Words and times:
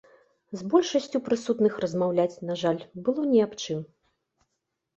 З 0.61 0.69
большасцю 0.73 1.21
прысутных, 1.27 1.77
размаўляць, 1.85 2.39
на 2.51 2.57
жаль, 2.63 2.81
было 3.05 3.21
ні 3.33 3.39
аб 3.51 3.57
чым. 3.63 3.79